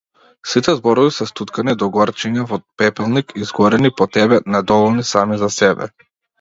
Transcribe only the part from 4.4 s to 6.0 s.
недоволни сами за себе.